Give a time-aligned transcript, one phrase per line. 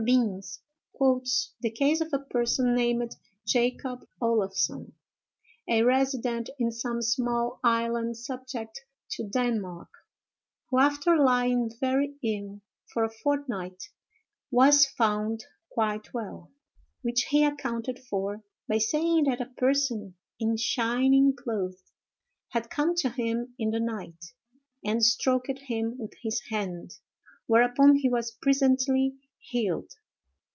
[0.03, 0.59] Binns
[0.93, 3.15] quotes the case of a person named
[3.45, 4.93] Jacob Olaffson,
[5.67, 9.89] a resident in some small island subject to Denmark,
[10.71, 12.61] who, after lying very ill
[12.91, 13.89] for a fortnight,
[14.49, 16.49] was found quite well,
[17.03, 21.91] which he accounted for by saying that a person in shining clothes
[22.49, 24.33] had come to him in the night
[24.83, 26.95] and stroked him with his hand,
[27.45, 29.13] whereupon he was presently
[29.43, 29.91] healed.